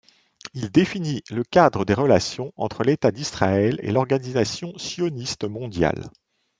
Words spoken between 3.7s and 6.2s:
et l'Organisation Sioniste Mondiale.